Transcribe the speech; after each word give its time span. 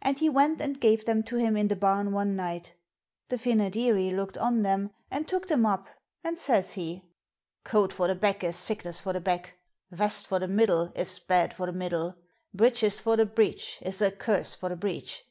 And 0.00 0.18
he 0.18 0.30
went 0.30 0.58
and 0.62 0.80
gave 0.80 1.04
them 1.04 1.22
to 1.24 1.36
him 1.36 1.54
in 1.54 1.68
the 1.68 1.76
barn 1.76 2.10
one 2.10 2.34
night. 2.34 2.72
The 3.28 3.36
Fynoderee 3.36 4.10
looked 4.10 4.38
on 4.38 4.62
them 4.62 4.88
and 5.10 5.28
took 5.28 5.48
them 5.48 5.66
up, 5.66 5.88
and 6.24 6.38
says 6.38 6.72
he: 6.72 7.02
Coat 7.62 7.92
for 7.92 8.08
the 8.08 8.14
back 8.14 8.42
is 8.42 8.56
sickness 8.56 9.02
for 9.02 9.12
the 9.12 9.20
back! 9.20 9.58
Vest 9.90 10.26
for 10.26 10.38
the 10.38 10.48
middle 10.48 10.90
is 10.94 11.18
bad 11.18 11.52
for 11.52 11.66
the 11.66 11.72
middle! 11.74 12.16
Breeches 12.54 13.02
for 13.02 13.18
the 13.18 13.26
breech 13.26 13.78
is 13.82 14.00
a 14.00 14.10
curse 14.10 14.54
for 14.54 14.70
the 14.70 14.76
breech! 14.76 15.24